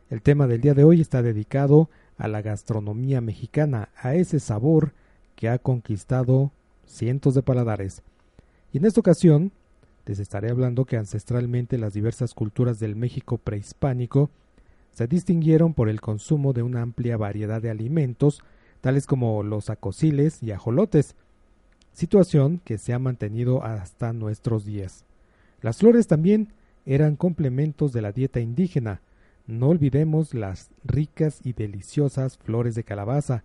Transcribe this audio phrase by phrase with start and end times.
[0.09, 4.93] El tema del día de hoy está dedicado a la gastronomía mexicana, a ese sabor
[5.35, 6.53] que ha conquistado
[6.85, 8.03] cientos de paladares.
[8.71, 9.51] Y en esta ocasión
[10.05, 14.29] les estaré hablando que ancestralmente las diversas culturas del México prehispánico
[14.93, 18.43] se distinguieron por el consumo de una amplia variedad de alimentos,
[18.79, 21.17] tales como los acosiles y ajolotes,
[21.93, 25.05] situación que se ha mantenido hasta nuestros días.
[25.61, 26.49] Las flores también
[26.85, 29.01] eran complementos de la dieta indígena.
[29.47, 33.43] No olvidemos las ricas y deliciosas flores de calabaza,